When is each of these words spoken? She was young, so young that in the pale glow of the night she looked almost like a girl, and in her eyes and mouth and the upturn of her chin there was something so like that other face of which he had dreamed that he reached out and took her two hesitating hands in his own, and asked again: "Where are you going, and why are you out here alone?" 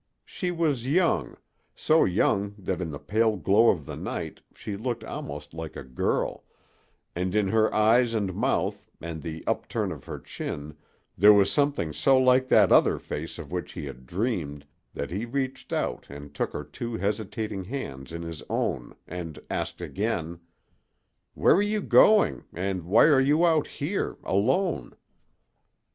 She 0.25 0.49
was 0.49 0.87
young, 0.87 1.37
so 1.75 2.05
young 2.05 2.55
that 2.57 2.81
in 2.81 2.89
the 2.89 2.97
pale 2.97 3.37
glow 3.37 3.69
of 3.69 3.85
the 3.85 3.95
night 3.95 4.41
she 4.55 4.75
looked 4.75 5.03
almost 5.03 5.53
like 5.53 5.75
a 5.75 5.83
girl, 5.83 6.43
and 7.15 7.35
in 7.35 7.49
her 7.49 7.71
eyes 7.71 8.15
and 8.15 8.33
mouth 8.33 8.89
and 8.99 9.21
the 9.21 9.43
upturn 9.45 9.91
of 9.91 10.05
her 10.05 10.17
chin 10.17 10.75
there 11.15 11.33
was 11.35 11.51
something 11.51 11.93
so 11.93 12.17
like 12.17 12.47
that 12.47 12.71
other 12.71 12.97
face 12.97 13.37
of 13.37 13.51
which 13.51 13.73
he 13.73 13.85
had 13.85 14.07
dreamed 14.07 14.65
that 14.95 15.11
he 15.11 15.23
reached 15.23 15.71
out 15.71 16.07
and 16.09 16.33
took 16.33 16.51
her 16.51 16.63
two 16.63 16.95
hesitating 16.97 17.65
hands 17.65 18.11
in 18.11 18.23
his 18.23 18.41
own, 18.49 18.95
and 19.05 19.37
asked 19.51 19.81
again: 19.81 20.39
"Where 21.35 21.53
are 21.53 21.61
you 21.61 21.79
going, 21.79 22.45
and 22.55 22.85
why 22.85 23.03
are 23.03 23.21
you 23.21 23.45
out 23.45 23.67
here 23.67 24.17
alone?" 24.23 24.95